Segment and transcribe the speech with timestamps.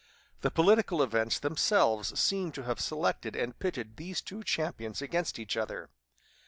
[0.41, 5.55] The political events themselves seemed to have selected and pitted these two champions against each
[5.55, 5.91] other.